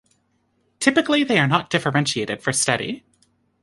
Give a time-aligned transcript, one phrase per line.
[0.79, 3.03] Typically they are not differentiated for study.